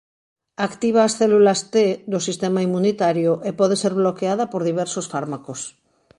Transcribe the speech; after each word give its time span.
Activa 0.67 1.01
as 1.03 1.13
células 1.19 1.59
T 1.73 1.75
do 2.11 2.19
sistema 2.27 2.59
inmunitario 2.67 3.31
e 3.49 3.51
pode 3.59 3.75
ser 3.81 3.93
bloqueada 4.01 4.43
por 4.51 4.61
diversos 4.69 5.05
fármacos. 5.13 5.59